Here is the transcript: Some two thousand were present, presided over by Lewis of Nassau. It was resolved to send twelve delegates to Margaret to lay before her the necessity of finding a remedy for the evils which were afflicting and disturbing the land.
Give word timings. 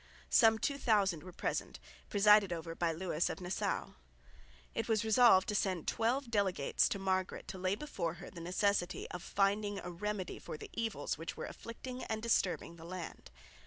Some 0.31 0.57
two 0.57 0.79
thousand 0.79 1.21
were 1.21 1.31
present, 1.31 1.79
presided 2.09 2.51
over 2.51 2.73
by 2.73 2.91
Lewis 2.91 3.29
of 3.29 3.39
Nassau. 3.39 3.91
It 4.73 4.87
was 4.89 5.05
resolved 5.05 5.47
to 5.49 5.53
send 5.53 5.87
twelve 5.87 6.31
delegates 6.31 6.89
to 6.89 6.97
Margaret 6.97 7.47
to 7.49 7.59
lay 7.59 7.75
before 7.75 8.15
her 8.15 8.31
the 8.31 8.41
necessity 8.41 9.07
of 9.11 9.21
finding 9.21 9.77
a 9.77 9.91
remedy 9.91 10.39
for 10.39 10.57
the 10.57 10.71
evils 10.73 11.19
which 11.19 11.37
were 11.37 11.45
afflicting 11.45 12.03
and 12.05 12.19
disturbing 12.23 12.77
the 12.77 12.83
land. 12.83 13.29